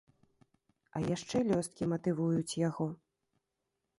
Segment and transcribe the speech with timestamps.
[0.99, 2.87] А яшчэ лёсткі матывуюць яго.